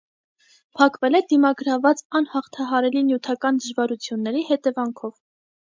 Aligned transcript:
Փակվել 0.79 1.17
է 1.19 1.21
դիմագրաված 1.33 2.03
անհաղթահարելի 2.21 3.07
նյութական 3.11 3.65
դժվարությունների 3.67 4.45
հետևանքով։ 4.51 5.17